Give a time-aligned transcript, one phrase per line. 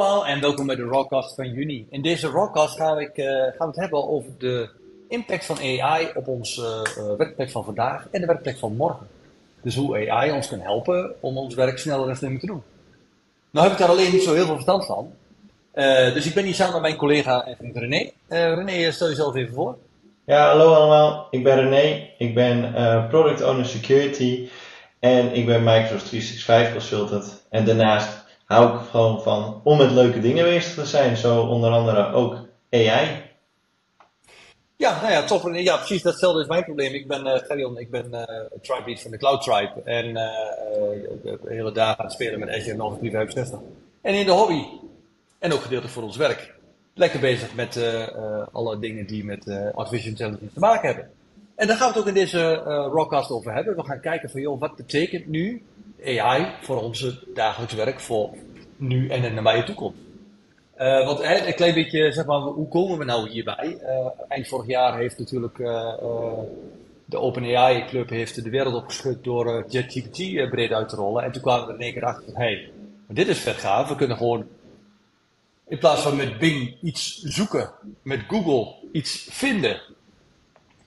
[0.00, 1.86] allemaal en welkom bij de Rockcast van juni.
[1.90, 4.68] In deze Rockcast gaan, ik, uh, gaan we het hebben over de
[5.08, 9.06] impact van AI op onze uh, werkplek van vandaag en de werkplek van morgen.
[9.62, 12.62] Dus hoe AI ons kan helpen om ons werk sneller en slimmer te doen.
[13.50, 15.12] Nou heb ik daar alleen niet zo heel veel verstand van.
[16.14, 18.10] Dus ik ben hier samen met mijn collega en vriend René.
[18.28, 19.76] René, stel jezelf even voor.
[20.24, 21.26] Ja, hallo allemaal.
[21.30, 22.08] Ik ben René.
[22.18, 22.74] Ik ben
[23.08, 24.48] Product Owner Security
[24.98, 27.46] en ik ben Microsoft 365 Consultant.
[27.50, 31.16] En daarnaast hou ik gewoon van om met leuke dingen bezig te zijn.
[31.16, 32.34] Zo onder andere ook
[32.70, 33.24] AI.
[34.76, 35.54] Ja, nou ja, top.
[35.54, 36.94] Ja, precies datzelfde is mijn probleem.
[36.94, 38.22] Ik ben uh, Gerion, ik ben uh,
[38.62, 39.82] tribe lead van de Cloud Tribe.
[39.84, 40.14] En uh,
[41.22, 43.58] de hele dagen aan het spelen met Azure en Office 365.
[44.00, 44.64] En in de hobby,
[45.38, 46.54] en ook gedeeltelijk voor ons werk,
[46.94, 47.80] lekker bezig met
[48.52, 51.10] alle dingen die met artificial intelligence te maken hebben.
[51.54, 52.54] En daar gaan we het ook in deze
[52.92, 53.76] rockcast over hebben.
[53.76, 55.62] We gaan kijken van, joh, wat betekent nu
[56.04, 58.30] AI voor onze dagelijks werk voor
[58.76, 59.98] nu en in de nabije toekomst.
[60.78, 63.78] Uh, want een klein beetje, zeg maar, hoe komen we nou hierbij?
[63.82, 65.92] Uh, eind vorig jaar heeft natuurlijk uh,
[67.04, 71.24] de OpenAI Club heeft de wereld opgeschud door JetGPT breed uit te rollen.
[71.24, 72.70] En toen kwamen we er in één keer achter van, hé, hey,
[73.08, 73.88] dit is vet gaaf.
[73.88, 74.46] We kunnen gewoon,
[75.68, 77.70] in plaats van met Bing iets zoeken,
[78.02, 79.80] met Google iets vinden,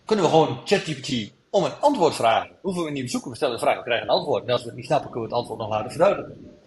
[0.05, 2.55] kunnen we gewoon ChatGPT om een antwoord vragen.
[2.61, 4.45] Hoeven we niet bezoeken, we stellen een vraag, we krijgen een antwoord.
[4.45, 6.57] En als we het niet snappen, kunnen we het antwoord nog laten verduidelijken.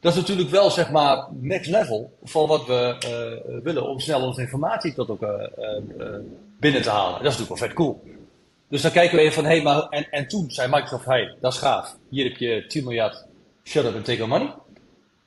[0.00, 4.26] Dat is natuurlijk wel, zeg maar, next level van wat we uh, willen om snel
[4.26, 6.14] onze informatie tot ook uh, uh,
[6.60, 7.12] binnen te halen.
[7.12, 8.02] Dat is natuurlijk wel vet cool.
[8.68, 11.12] Dus dan kijken we even van, hé, hey, maar, en, en toen zei Microsoft, hé,
[11.12, 11.96] hey, dat is gaaf.
[12.08, 13.24] Hier heb je 10 miljard,
[13.64, 14.54] shut up and take our money.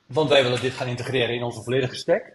[0.05, 2.33] Want wij willen dit gaan integreren in onze volledige stack.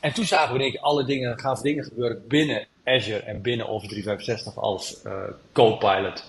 [0.00, 3.68] En toen zagen we denk ik alle dingen, gaaf dingen gebeuren binnen Azure en binnen
[3.68, 5.12] Office 365 als uh,
[5.52, 6.24] Copilot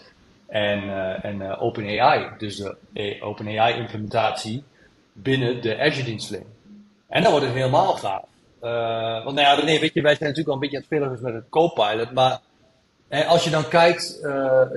[0.47, 2.29] en, uh, en uh, OpenAI.
[2.37, 4.63] Dus de OpenAI implementatie
[5.13, 6.51] binnen de Azure dienstverlening.
[7.07, 8.25] En dan wordt het helemaal gaaf.
[9.23, 11.33] want nou ja, weet je, wij zijn natuurlijk al een beetje aan het spelen met
[11.33, 12.39] het Copilot, maar
[13.27, 14.19] als je dan kijkt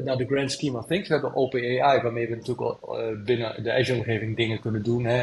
[0.05, 2.79] naar de grand scheme of things, we hebben OpenAI, waarmee we natuurlijk al
[3.25, 5.05] binnen de Azure-omgeving dingen kunnen doen.
[5.05, 5.23] Hè,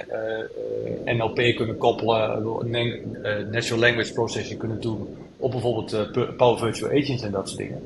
[1.06, 2.44] NLP kunnen koppelen,
[3.52, 7.82] natural language processing kunnen doen op bijvoorbeeld uh, Power Virtual Agents en dat soort dingen.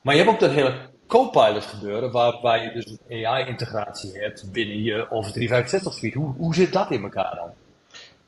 [0.00, 0.74] Maar je hebt ook dat hele
[1.06, 6.18] Copilot gebeuren, waarbij je dus een AI-integratie hebt binnen je Office 365 suite.
[6.18, 7.50] Hoe, hoe zit dat in elkaar dan?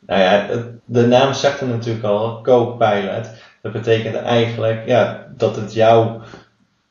[0.06, 3.30] Nou ja, de naam zegt er natuurlijk al, Copilot.
[3.62, 6.20] Dat betekent eigenlijk ja, dat het jouw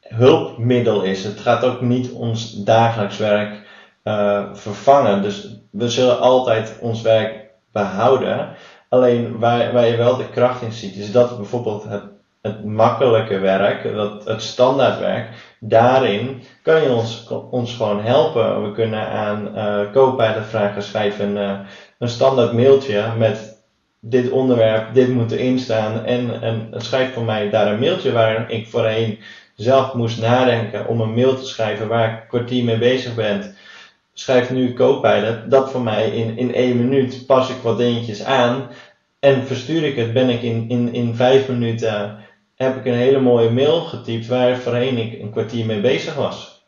[0.01, 1.23] hulpmiddel is.
[1.23, 3.67] Het gaat ook niet ons dagelijks werk
[4.03, 5.21] uh, vervangen.
[5.21, 8.55] Dus we zullen altijd ons werk behouden.
[8.89, 12.03] Alleen waar, je wel de kracht in ziet, is dat bijvoorbeeld het,
[12.41, 18.63] het makkelijke werk, dat, het standaardwerk, daarin kan je ons, ons gewoon helpen.
[18.63, 21.67] We kunnen aan uh, Copilot vragen, schrijven een, uh,
[21.99, 23.63] een standaard mailtje met
[23.99, 26.05] dit onderwerp, dit moet erin staan.
[26.05, 29.19] En, en schrijf voor mij daar een mailtje waar ik voorheen
[29.55, 33.55] zelf moest nadenken om een mail te schrijven waar ik kwartier mee bezig ben
[34.17, 38.69] schrijf nu Copilot, dat voor mij in, in één minuut pas ik wat dingetjes aan
[39.19, 42.17] en verstuur ik het, ben ik in, in, in vijf minuten,
[42.55, 46.63] heb ik een hele mooie mail getypt waar voorheen ik een kwartier mee bezig was.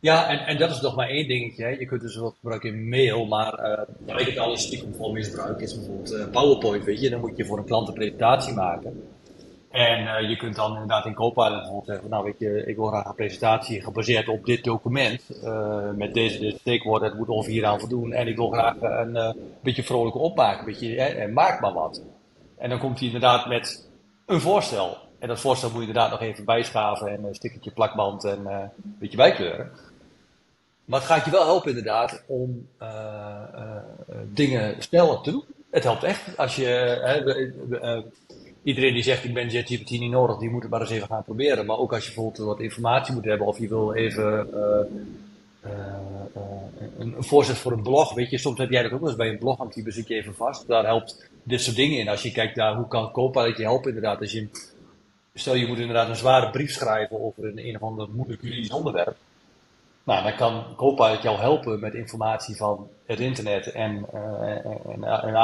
[0.00, 1.64] Ja, en, en dat is nog maar één dingetje.
[1.64, 1.68] Hè.
[1.68, 5.60] Je kunt dus wat gebruiken in mail, maar uh, waar ik het stiekem voor misbruik
[5.60, 7.10] is bijvoorbeeld uh, PowerPoint, weet je.
[7.10, 9.02] Dan moet je voor een klant een presentatie maken.
[9.70, 12.86] En uh, je kunt dan inderdaad in Copilot bijvoorbeeld zeggen, nou weet je, ik wil
[12.86, 17.52] graag een presentatie gebaseerd op dit document, uh, met deze, deze steekwoorden, het moet ongeveer
[17.52, 21.72] hieraan voldoen, en ik wil graag een beetje vrolijke opmaken, een beetje, hè, maak maar
[21.72, 22.02] wat.
[22.58, 23.88] En dan komt hij inderdaad met
[24.26, 24.96] een voorstel.
[25.18, 28.70] En dat voorstel moet je inderdaad nog even bijschaven en een stickertje plakband en een
[28.98, 29.70] beetje bijkleuren.
[30.84, 32.68] Maar het gaat je wel helpen inderdaad om
[34.24, 35.44] dingen sneller te doen.
[35.70, 38.04] Het helpt echt als je,
[38.62, 41.24] iedereen die zegt ik ben ChatGPT niet nodig, die moet het maar eens even gaan
[41.24, 41.66] proberen.
[41.66, 45.72] Maar ook als je bijvoorbeeld wat informatie moet hebben of je wil even uh, uh,
[46.98, 49.18] een, een, voorzet voor een blog, weet je, soms heb jij dat ook wel eens
[49.18, 50.66] bij een blog, die bezit je even vast.
[50.66, 52.08] Daar helpt dit soort dingen in.
[52.08, 54.20] Als je kijkt naar hoe kan Copilot je helpen inderdaad.
[54.20, 54.48] Als je,
[55.34, 59.16] stel je moet inderdaad een zware brief schrijven over een, een of ander moeilijk onderwerp.
[60.04, 65.34] Nou, dan kan Copilot jou helpen met informatie van het internet en, uh, en, en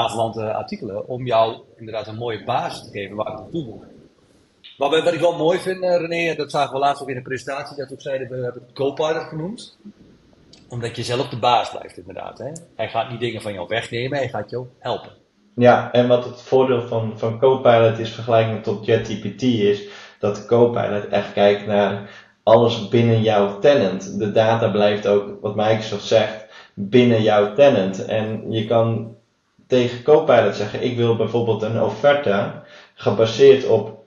[0.55, 3.85] artikelen om jou inderdaad een mooie basis te geven waar ik naartoe moet.
[4.76, 7.76] Wat ik wel mooi vind, uh, René, dat zagen we laatst ook in de presentatie,
[7.76, 9.79] dat we ook zeiden, we hebben het Copilot genoemd.
[10.69, 12.38] Omdat je zelf de baas blijft inderdaad.
[12.38, 12.53] Hè?
[12.76, 15.11] Hij gaat niet dingen van jou wegnemen, hij gaat jou helpen.
[15.55, 19.88] Ja, en wat het voordeel van, van Copilot is vergelijking tot JetGPT is,
[20.19, 22.11] dat Copilot echt kijkt naar
[22.46, 24.19] alles binnen jouw tenant.
[24.19, 28.04] De data blijft ook, wat Microsoft zegt, binnen jouw tenant.
[28.04, 29.14] En je kan
[29.66, 32.52] tegen Copilot zeggen, ik wil bijvoorbeeld een offerte
[32.94, 34.04] gebaseerd op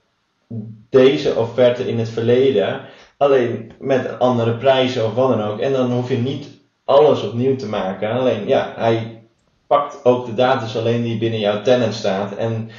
[0.89, 2.81] deze offerte in het verleden,
[3.17, 5.59] alleen met andere prijzen of wat dan ook.
[5.59, 6.47] En dan hoef je niet
[6.85, 8.11] alles opnieuw te maken.
[8.11, 9.23] Alleen ja, hij
[9.67, 12.35] pakt ook de data alleen die binnen jouw tenant staat.
[12.35, 12.69] En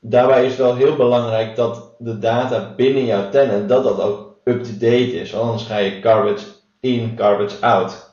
[0.00, 5.20] daarbij is wel heel belangrijk dat de data binnen jouw tenant, dat dat ook up-to-date
[5.20, 5.34] is.
[5.34, 6.46] Anders ga je garbage
[6.80, 8.10] in, garbage out.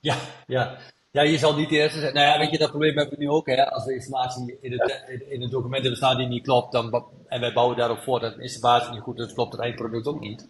[0.00, 0.16] Ja,
[0.46, 0.76] ja.
[1.10, 2.14] Ja, je zal niet de eerste zijn.
[2.14, 3.46] Nou ja, weet je, dat probleem hebben we nu ook.
[3.46, 3.70] Hè?
[3.70, 7.40] Als er informatie in het, in het document hebben staan die niet klopt, dan, en
[7.40, 10.20] wij bouwen daarop voor dat is de basis niet goed, dan klopt het eindproduct ook
[10.20, 10.48] niet.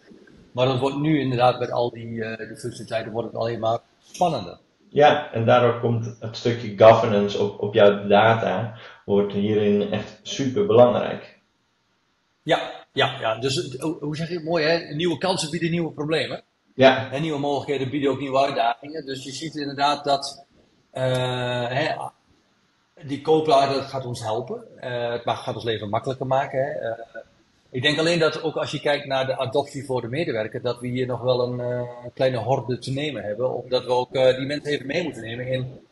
[0.51, 3.79] Maar dat wordt nu inderdaad met al die uh, de functionaliteiten wordt het alleen maar
[4.11, 4.57] spannender.
[4.89, 10.65] Ja, en daardoor komt het stukje governance op, op jouw data, wordt hierin echt super
[10.65, 11.39] belangrijk.
[12.43, 13.39] Ja, ja, ja.
[13.39, 14.93] dus hoe zeg je het mooi hè?
[14.93, 16.43] Nieuwe kansen bieden nieuwe problemen.
[16.73, 17.11] Ja.
[17.11, 19.05] En nieuwe mogelijkheden bieden ook nieuwe uitdagingen.
[19.05, 20.45] Dus je ziet inderdaad dat
[20.93, 21.95] uh, hè,
[23.03, 24.63] die koopwaarde dat gaat ons helpen.
[24.83, 26.59] Uh, het gaat ons leven makkelijker maken.
[26.59, 26.89] Hè.
[26.89, 26.97] Uh,
[27.69, 30.79] ik denk alleen dat ook als je kijkt naar de adoptie voor de medewerker, dat
[30.79, 33.63] we hier nog wel een kleine horde te nemen hebben.
[33.63, 35.85] Omdat we ook die mensen even mee moeten nemen in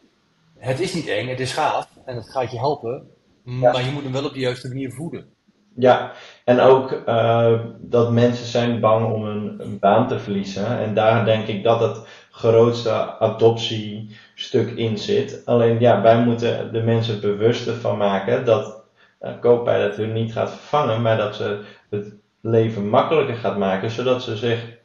[0.57, 3.09] het is niet eng, het is gaaf en het gaat je helpen.
[3.43, 3.71] Ja.
[3.71, 5.34] Maar je moet hem wel op de juiste manier voeden.
[5.77, 6.11] Ja,
[6.43, 10.79] en ook uh, dat mensen zijn bang om een, baan te verliezen.
[10.79, 15.41] En daar denk ik dat het grootste adoptiestuk in zit.
[15.45, 18.83] Alleen ja, wij moeten de mensen bewust ervan maken dat
[19.21, 24.23] uh, Copilot hun niet gaat vervangen, maar dat ze het leven makkelijker gaat maken, zodat
[24.23, 24.77] ze zich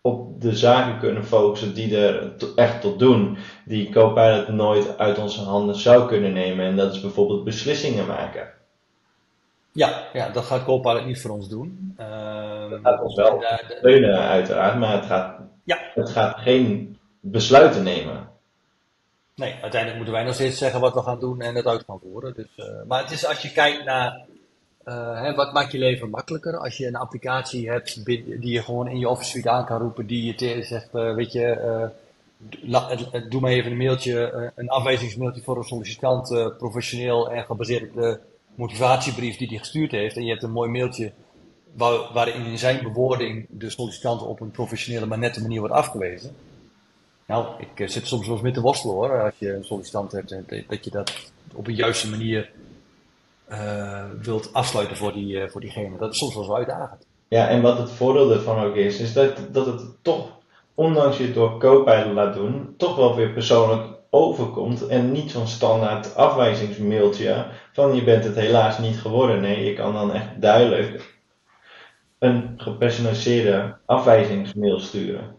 [0.00, 5.40] op de zaken kunnen focussen die er echt tot doen, die Copilot nooit uit onze
[5.40, 6.66] handen zou kunnen nemen.
[6.66, 8.55] En dat is bijvoorbeeld beslissingen maken.
[9.76, 11.94] Ja, ja, dat gaat Copilot niet voor ons doen.
[12.00, 13.44] Uh, dat gaat ons wel
[13.78, 15.78] steunen uiteraard, maar het gaat, ja.
[15.94, 18.28] het gaat geen besluiten nemen.
[19.34, 22.00] Nee, uiteindelijk moeten wij nog steeds zeggen wat we gaan doen en het uit gaan
[22.02, 22.34] voeren.
[22.34, 24.24] Dus, uh, maar het is als je kijkt naar
[24.84, 26.58] uh, hè, wat maakt je leven makkelijker.
[26.58, 30.06] Als je een applicatie hebt die je gewoon in je Office Suite aan kan roepen,
[30.06, 31.90] die je zegt, uh, weet je,
[33.28, 38.20] doe maar even een mailtje, een afwijzingsmailtje voor een sollicitant, professioneel en gebaseerd op de
[38.56, 40.16] motivatiebrief die hij gestuurd heeft.
[40.16, 41.12] En je hebt een mooi mailtje
[41.72, 46.36] waar, waarin in zijn bewoording de sollicitant op een professionele maar nette manier wordt afgewezen.
[47.26, 50.12] Nou, ik uh, zit soms wel eens met te worstelen hoor, als je een sollicitant
[50.12, 50.34] hebt,
[50.68, 51.12] dat je dat
[51.54, 52.50] op een juiste manier
[53.50, 55.98] uh, wilt afsluiten voor, die, voor diegene.
[55.98, 57.06] Dat is soms wel zo uitdagend.
[57.28, 60.28] Ja, en wat het voordeel ervan ook is, is dat, dat het toch,
[60.74, 65.46] ondanks je het door Copilot laat doen, toch wel weer persoonlijk overkomt en niet zo'n
[65.46, 69.40] standaard afwijzingsmailtje van je bent het helaas niet geworden.
[69.40, 71.14] Nee, je kan dan echt duidelijk
[72.18, 75.34] een gepersonaliseerde afwijzingsmail sturen.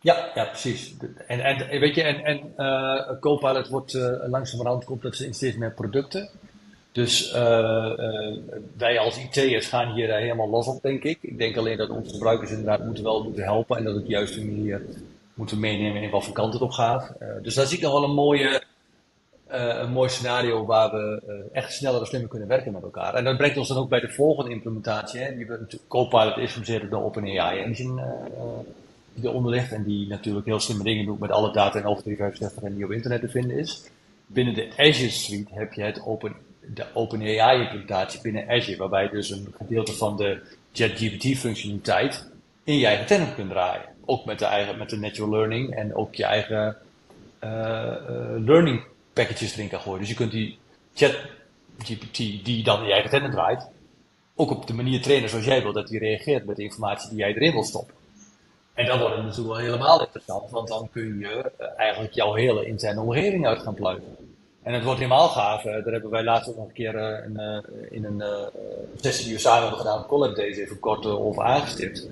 [0.00, 0.96] Ja, ja, precies.
[1.26, 5.56] En, en weet je, en, en uh, Copilot wordt uh, langzamerhand komt dat in steeds
[5.56, 6.28] meer producten.
[6.92, 7.92] Dus uh,
[8.76, 11.18] wij als IT'ers gaan hier helemaal los op, denk ik.
[11.20, 14.44] Ik denk alleen dat onze gebruikers inderdaad moeten wel moeten helpen en dat het juiste
[14.44, 14.82] manier
[15.38, 17.12] moeten meenemen in wat voor kant het op gaat.
[17.42, 18.62] dus daar zie ik nog wel een mooie
[19.52, 23.14] uh, een mooi scenario waar we uh, echt sneller en slimmer kunnen werken met elkaar.
[23.14, 25.20] En dat brengt ons dan ook bij de volgende implementatie.
[25.20, 25.46] Hè, die
[25.88, 28.02] Copilot is gebaseerd op de OpenAI engine
[29.14, 29.72] die eronder ligt.
[29.72, 32.84] En die natuurlijk heel slimme dingen doet met alle data in Office 365 en die
[32.84, 33.82] op internet te vinden is.
[34.26, 36.32] Binnen de Azure Suite heb je het open,
[36.74, 38.78] de OpenAI implementatie binnen Azure.
[38.78, 40.40] Waarbij dus een gedeelte van de
[40.72, 42.26] JetGPT functionaliteit
[42.64, 43.97] in je eigen tenant kunt draaien.
[44.10, 46.76] Ook met de, eigen, met de natural learning en ook je eigen
[48.44, 50.00] learning packages erin kan gooien.
[50.00, 50.58] Dus je kunt die
[50.94, 51.16] chat
[51.78, 53.66] GPT die dan je eigen tenant draait,
[54.34, 57.18] ook op de manier trainen zoals jij wil dat die reageert met de informatie die
[57.18, 57.94] jij erin wil stoppen.
[58.74, 62.66] En dan wordt natuurlijk wel helemaal interessant, want dan kun je uh, eigenlijk jouw hele
[62.66, 64.16] interne omgeving uit gaan pluizen.
[64.62, 67.24] En het wordt helemaal gaaf, daar hebben wij laatst ook nog een keer
[67.90, 68.22] in een
[69.00, 72.08] sessie die we samen hebben gedaan, Collab Days, even kort over aangestipt.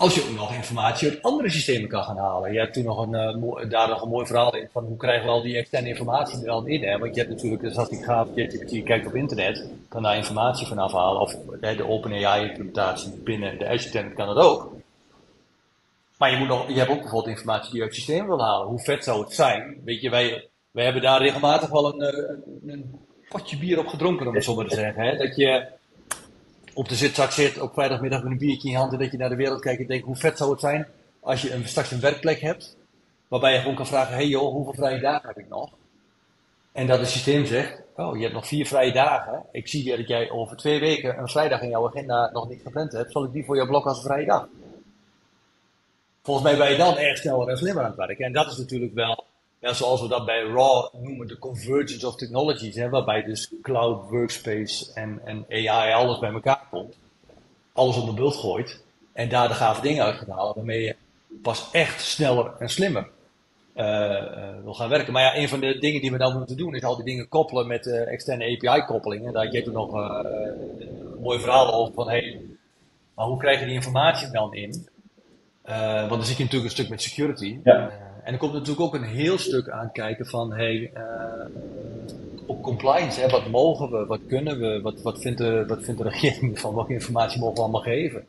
[0.00, 2.52] Als je ook nog informatie uit andere systemen kan gaan halen.
[2.52, 3.14] Je hebt toen nog een,
[3.62, 6.38] uh, daar nog een mooi verhaal in van hoe krijgen we al die externe informatie
[6.38, 6.82] er dan in.
[6.82, 6.98] Hè?
[6.98, 10.78] Want je hebt natuurlijk, als ik ga, je kijkt op internet, kan daar informatie van
[10.78, 11.20] afhalen.
[11.20, 14.72] Of hè, de OpenAI implementatie binnen de Azure Tenant kan dat ook.
[16.18, 18.40] Maar je, moet nog, je hebt ook bijvoorbeeld informatie die je uit het systeem wil
[18.40, 18.66] halen.
[18.66, 19.80] Hoe vet zou het zijn?
[19.84, 22.28] Weet je, wij, wij hebben daar regelmatig wel een, eh,
[22.62, 25.02] een, een potje bier op gedronken, om het zo maar te zeggen.
[25.02, 25.16] Hè?
[25.16, 25.78] Dat je
[26.74, 29.16] op de zitzak zit op vrijdagmiddag met een biertje in je hand en dat je
[29.16, 30.86] naar de wereld kijkt en denkt hoe vet zou het zijn
[31.20, 32.76] als je een, straks een werkplek hebt
[33.28, 35.70] waarbij je gewoon kan vragen, hey joh, hoeveel vrije dagen heb ik nog?
[36.72, 40.08] En dat het systeem zegt, oh je hebt nog vier vrije dagen, ik zie dat
[40.08, 43.32] jij over twee weken een vrijdag in jouw agenda nog niet gepland hebt, zal ik
[43.32, 44.48] die voor jou blokken als vrije dag?
[46.22, 48.56] Volgens mij ben je dan erg sneller en slimmer aan het werken en dat is
[48.56, 49.24] natuurlijk wel
[49.60, 54.10] ja, zoals we dat bij RAW noemen, de convergence of technologies, hè, waarbij dus cloud,
[54.10, 56.96] workspace en, en AI alles bij elkaar komt,
[57.72, 60.96] alles op de bult gooit en daar de gave dingen uit gaat halen, waarmee je
[61.42, 63.08] pas echt sneller en slimmer
[63.76, 65.12] uh, wil gaan werken.
[65.12, 67.28] Maar ja, een van de dingen die we dan moeten doen is al die dingen
[67.28, 69.32] koppelen met uh, externe API-koppelingen.
[69.32, 72.40] Daar heb je nog een mooi verhaal over van, hey,
[73.14, 74.88] maar hoe krijg je die informatie dan in?
[75.64, 77.58] want dan zit je natuurlijk een stuk met security.
[77.64, 78.09] Ja.
[78.24, 81.00] En er komt natuurlijk ook een heel stuk aan kijken van, hey, uh,
[82.46, 86.02] op compliance, hè, wat mogen we, wat kunnen we, wat, wat, vindt de, wat vindt
[86.02, 88.24] de regering van, welke informatie mogen we allemaal geven?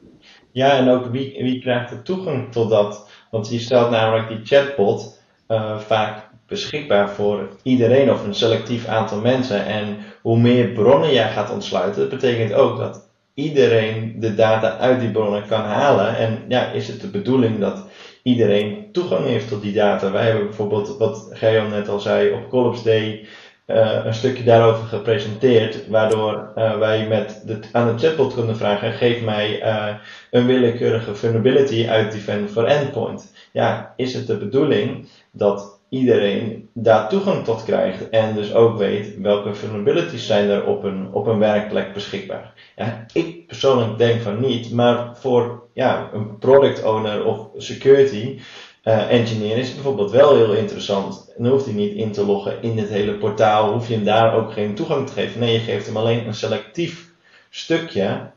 [0.52, 3.10] Ja, en ook wie, wie krijgt de toegang tot dat?
[3.32, 9.22] Want je stelt namelijk die chatbot uh, vaak beschikbaar voor iedereen of een selectief aantal
[9.22, 9.66] mensen.
[9.66, 15.12] En hoe meer bronnen jij gaat ontsluiten, betekent ook dat iedereen de data uit die
[15.12, 16.18] bronnen kan halen.
[16.18, 17.86] En ja, is het de bedoeling dat
[18.24, 20.12] iedereen toegang heeft tot die data.
[20.12, 23.28] Wij hebben bijvoorbeeld, wat Gerjon net al zei, op Collapse Day
[23.68, 28.94] uh, een stukje daarover gepresenteerd, waardoor uh, wij met de, aan de chatbot konden vragen:
[28.94, 29.96] geef mij uh,
[30.32, 33.34] een willekeurige vulnerability uit Defender for Endpoint.
[33.52, 39.18] Ja, is het de bedoeling dat iedereen daar toegang tot krijgt en dus ook weet
[39.18, 42.54] welke vulnerabilities zijn er op een, op een werkplek beschikbaar.
[42.76, 48.40] Ja, ik persoonlijk denk van niet, maar voor ja, een product owner of security
[48.84, 51.34] uh, engineer is het bijvoorbeeld wel heel interessant.
[51.38, 54.36] Dan hoeft hij niet in te loggen in het hele portaal, hoef je hem daar
[54.36, 55.40] ook geen toegang te geven.
[55.40, 57.12] Nee, je geeft hem alleen een selectief
[57.50, 58.32] stukje.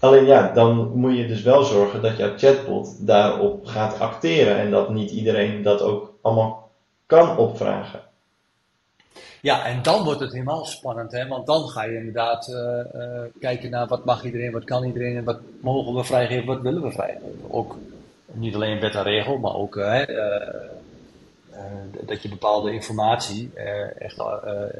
[0.00, 4.70] Alleen ja, dan moet je dus wel zorgen dat jouw chatbot daarop gaat acteren en
[4.70, 6.65] dat niet iedereen dat ook allemaal
[7.06, 8.00] kan opvragen.
[9.40, 11.28] Ja, en dan wordt het helemaal spannend, hè?
[11.28, 15.16] want dan ga je inderdaad uh, uh, kijken naar wat mag iedereen, wat kan iedereen
[15.16, 17.40] en wat mogen we vrijgeven, wat willen we vrijgeven.
[17.50, 17.76] Ook
[18.32, 20.00] niet alleen wet en regel, maar ook uh,
[22.06, 23.50] dat je bepaalde informatie,
[23.98, 24.22] echt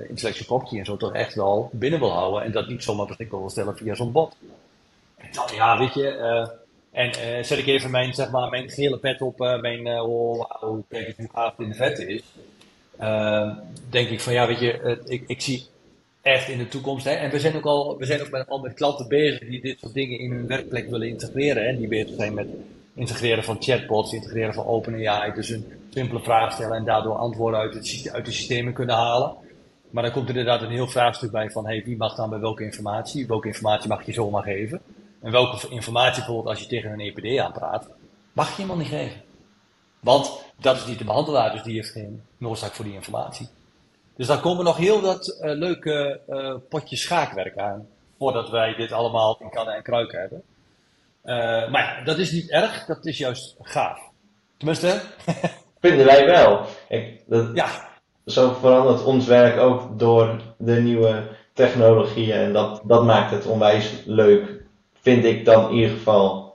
[0.09, 3.41] intellectual property en zo, toch echt wel binnen wil houden en dat niet zomaar beschikbaar
[3.41, 4.37] wil stellen via zo'n bot.
[5.55, 6.49] Ja, weet je,
[6.97, 10.01] en uh, zet ik even mijn, zeg maar, mijn gele pet op, uh, mijn, uh,
[10.01, 12.23] hoe, kijk ik hoe gaaf de vet is.
[13.01, 13.57] Uh,
[13.91, 15.67] denk ik van ja, weet je, ik, ik zie
[16.23, 17.05] echt in de toekomst.
[17.05, 19.79] Hè, en we zijn ook al, we zijn ook met, al klanten bezig die dit
[19.79, 21.67] soort dingen in hun werkplek willen integreren.
[21.67, 22.47] Hè, die bezig zijn met
[22.95, 25.33] integreren van chatbots, integreren van OpenAI.
[25.33, 29.35] Dus een simpele vraag stellen en daardoor antwoorden uit, het, uit de systemen kunnen halen.
[29.91, 32.39] Maar dan komt er inderdaad een heel vraagstuk bij van hey, wie mag dan bij
[32.39, 33.27] welke informatie?
[33.27, 34.81] Welke informatie mag je zomaar geven?
[35.27, 37.89] En welke informatie bijvoorbeeld als je tegen een EPD aanpraat,
[38.33, 39.23] mag je helemaal niet geven.
[40.01, 43.49] Want dat is niet de behandelaar, dus die heeft geen noodzaak voor die informatie.
[44.17, 48.93] Dus daar komen nog heel wat uh, leuke uh, potjes schaakwerk aan, voordat wij dit
[48.93, 50.43] allemaal in kannen en kruiken hebben.
[51.25, 54.01] Uh, maar ja, dat is niet erg, dat is juist gaaf.
[54.57, 55.01] Tenminste.
[55.81, 56.65] Vinden wij wel.
[56.89, 57.69] Ik, dat, ja.
[58.27, 64.03] Zo verandert ons werk ook door de nieuwe technologieën en dat, dat maakt het onwijs
[64.05, 64.56] leuk
[65.07, 66.55] vind ik dan in ieder geval.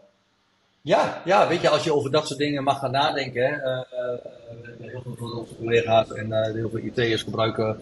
[0.81, 3.43] Ja, ja, weet je, als je over dat soort dingen mag gaan nadenken.
[3.43, 3.79] Hè, uh,
[4.79, 7.79] heel veel onze collega's en heel veel IT'ers gebruiken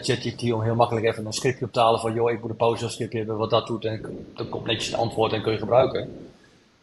[0.00, 2.56] ChatGPT om heel makkelijk even een scriptje op te halen van joh, ik moet een
[2.56, 6.28] PowerShell hebben wat dat doet en dan komt netjes het antwoord en kun je gebruiken.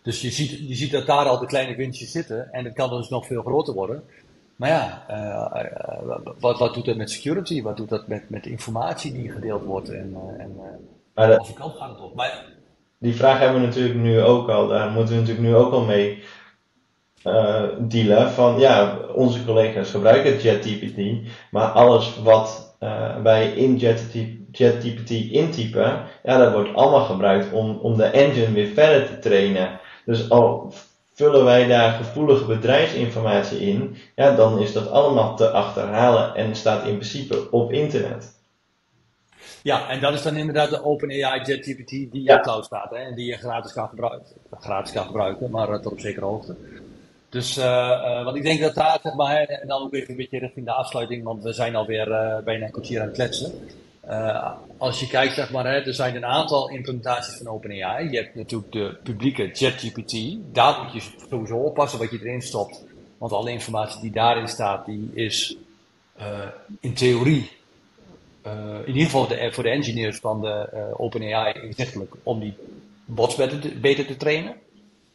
[0.02, 2.90] Dus je ziet, je ziet dat daar al de kleine winstjes zitten en het kan
[2.90, 4.04] dus nog veel groter worden.
[4.56, 5.06] Maar ja,
[6.40, 7.62] wat, wat doet dat met security?
[7.62, 9.90] Wat doet dat met, met informatie die gedeeld wordt?
[9.90, 10.56] En, en
[11.14, 12.16] maar de, Of kant gaat het op.
[12.16, 12.46] Maar...
[13.00, 14.68] Die vraag hebben we natuurlijk nu ook al.
[14.68, 16.24] Daar moeten we natuurlijk nu ook al mee
[17.24, 18.32] uh, dealen.
[18.32, 21.28] Van ja, onze collega's gebruiken JetGPT.
[21.52, 23.78] Maar alles wat uh, wij in
[24.52, 29.80] JetGPT intypen, ja, dat wordt allemaal gebruikt om, om de engine weer verder te trainen.
[30.06, 30.74] Dus al
[31.14, 36.86] vullen wij daar gevoelige bedrijfsinformatie in, ja, dan is dat allemaal te achterhalen en staat
[36.86, 38.33] in principe op internet.
[39.64, 42.40] Ja, en dat is dan inderdaad de OpenAI JetGPT die in ja.
[42.40, 44.28] cloud staat hè, en die je gratis kan gebruiken.
[44.60, 46.56] Gratis kan gebruiken, maar tot op zekere hoogte.
[47.30, 50.16] Dus, uh, uh, want ik denk dat daar, zeg maar, en dan ook even een
[50.16, 53.52] beetje richting de afsluiting, want we zijn alweer uh, bijna een kwartier aan het kletsen.
[54.78, 58.10] als je kijkt, zeg maar, hè, er zijn een aantal implementaties van OpenAI.
[58.10, 60.38] Je hebt natuurlijk de publieke JetGPT.
[60.54, 62.84] Daar moet je sowieso oppassen wat je erin stopt.
[63.18, 65.58] Want alle informatie die daarin staat, die is
[66.80, 67.52] in theorie
[68.86, 72.54] in ieder geval de, voor de engineers van de uh, OpenAI inzichtelijk om die
[73.06, 74.56] bots beter te, beter te trainen.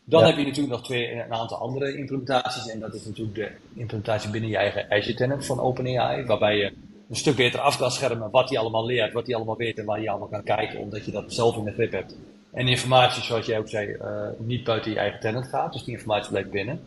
[0.04, 0.26] Dan ja.
[0.26, 2.68] heb je natuurlijk nog twee, een aantal andere implementaties.
[2.68, 6.24] En dat is natuurlijk de implementatie binnen je eigen Azure tenant van OpenAI.
[6.24, 6.72] Waarbij je
[7.08, 9.84] een stuk beter af kan schermen wat hij allemaal leert, wat hij allemaal weet en
[9.84, 10.78] waar je allemaal kan kijken.
[10.78, 12.16] Omdat je dat zelf in de grip hebt.
[12.52, 15.72] En informatie, zoals jij ook zei, uh, niet buiten je eigen tenant gaat.
[15.72, 16.80] Dus die informatie blijft binnen.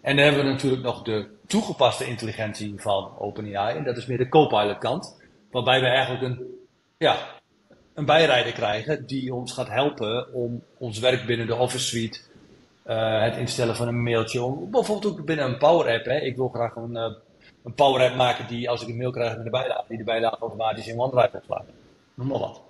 [0.00, 3.76] En dan hebben we natuurlijk nog de toegepaste intelligentie van OpenAI.
[3.76, 5.16] En dat is meer de Copilot kant.
[5.56, 6.46] Waarbij we eigenlijk een,
[6.98, 7.16] ja,
[7.94, 12.18] een bijrijder krijgen die ons gaat helpen om ons werk binnen de Office Suite,
[12.86, 16.04] uh, het instellen van een mailtje, om, bijvoorbeeld ook binnen een Power App.
[16.04, 16.16] Hè.
[16.16, 17.02] Ik wil graag een, uh,
[17.64, 20.04] een Power App maken die als ik een mail krijg met de bijlage, die de
[20.04, 21.64] bijlage automatisch in OneDrive opslaat.
[22.14, 22.62] Noem maar wat.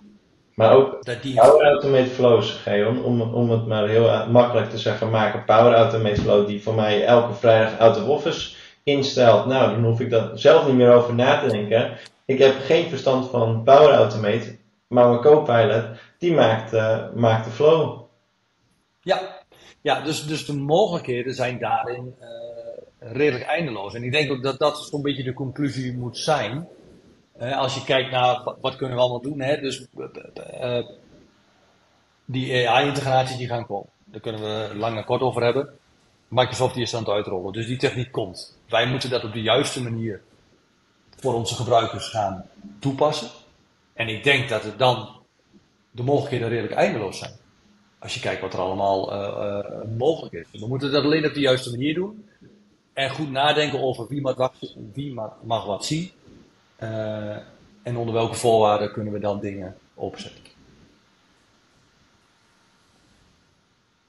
[0.54, 1.34] Maar ook dat die...
[1.34, 5.44] Power Automate Flows, Geon, om, om het maar heel makkelijk te zeggen maken.
[5.44, 9.46] Power Automate Flow die voor mij elke vrijdag out of office instelt.
[9.46, 11.98] Nou, dan hoef ik daar zelf niet meer over na te denken.
[12.26, 15.84] Ik heb geen verstand van Power Automate, maar mijn Copilot,
[16.18, 18.02] die maakt, uh, maakt de flow.
[19.00, 19.42] Ja,
[19.80, 23.94] ja dus, dus de mogelijkheden zijn daarin uh, redelijk eindeloos.
[23.94, 26.68] En ik denk ook dat dat zo'n beetje de conclusie moet zijn.
[27.40, 29.40] Uh, als je kijkt naar wat kunnen we allemaal doen.
[29.40, 29.60] Hè?
[29.60, 29.86] Dus
[32.24, 33.88] die AI-integraties die gaan komen.
[34.04, 35.68] Daar kunnen we lang en kort over hebben.
[36.28, 37.52] Microsoft die is aan het uitrollen.
[37.52, 38.58] Dus die techniek komt.
[38.68, 40.22] Wij moeten dat op de juiste manier
[41.16, 42.44] voor onze gebruikers gaan
[42.78, 43.28] toepassen.
[43.92, 45.08] En ik denk dat het dan
[45.90, 47.32] de mogelijkheden redelijk eindeloos zijn.
[47.98, 50.60] Als je kijkt wat er allemaal uh, uh, mogelijk is.
[50.60, 52.28] We moeten dat alleen op de juiste manier doen.
[52.92, 54.52] En goed nadenken over wie mag,
[54.92, 56.10] wie mag wat zien.
[56.82, 57.36] Uh,
[57.82, 60.45] en onder welke voorwaarden kunnen we dan dingen opzetten.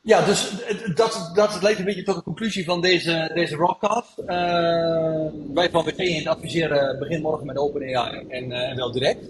[0.07, 0.51] Ja, dus
[0.95, 4.19] dat, dat leidt een beetje tot de conclusie van deze, deze rockcast.
[4.19, 4.27] Uh,
[5.53, 9.29] wij van WG adviseren begin morgen met OpenAI en, uh, en wel direct.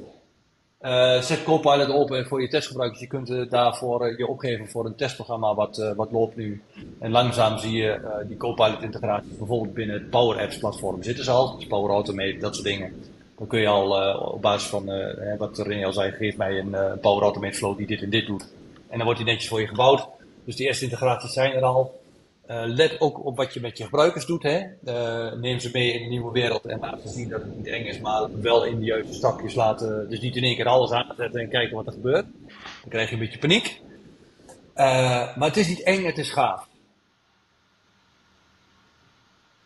[0.82, 3.00] Uh, zet Copilot open voor je testgebruikers.
[3.00, 6.62] Je kunt daarvoor je opgeven voor een testprogramma wat, wat loopt nu.
[7.00, 11.32] En langzaam zie je die Copilot integratie bijvoorbeeld binnen het Power Apps platform zitten ze
[11.32, 11.56] al.
[11.56, 13.04] Dus Power Automate, dat soort dingen.
[13.38, 14.92] Dan kun je al op basis van
[15.38, 18.48] wat René al zei, geef mij een Power Automate flow die dit en dit doet.
[18.88, 20.16] En dan wordt die netjes voor je gebouwd.
[20.48, 22.00] Dus die eerste integraties zijn er al.
[22.50, 24.44] Uh, let ook op wat je met je gebruikers doet.
[24.44, 24.66] Hè.
[24.86, 27.68] Uh, neem ze mee in de nieuwe wereld en laat ze zien dat het niet
[27.68, 30.10] eng is, maar wel in de juiste stapjes laten.
[30.10, 32.26] Dus niet in één keer alles aanzetten en kijken wat er gebeurt.
[32.82, 33.82] Dan krijg je een beetje paniek.
[34.76, 36.68] Uh, maar het is niet eng, het is gaaf.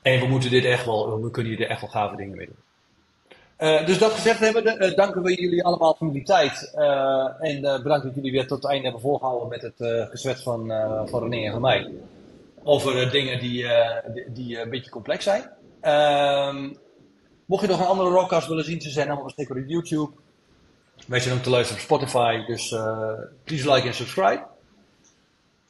[0.02, 2.71] En we moeten dit echt wel, we kunnen hier echt wel gave dingen mee doen.
[3.62, 6.74] Uh, dus dat gezegd hebben, uh, danken we jullie allemaal voor jullie tijd.
[6.76, 10.68] Uh, en bedankt dat jullie weer tot het einde hebben volgehouden met het gezwet van,
[11.10, 11.92] van René en van mij.
[12.64, 13.68] Over dingen die,
[14.14, 15.50] die, die een beetje complex zijn.
[15.82, 16.74] Ehm,
[17.46, 20.12] mocht je nog een andere rockcast willen zien, ze zijn allemaal beschikbaar op YouTube.
[21.08, 22.70] Wij zijn ook te luisteren op Spotify, dus
[23.44, 24.44] please like en subscribe.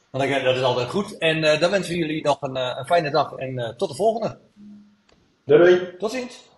[0.10, 1.18] Want dat is altijd goed.
[1.18, 4.38] En dan wensen we jullie nog een, een fijne dag en tot de volgende.
[5.46, 5.98] Doei doei.
[5.98, 6.50] Tot ziens.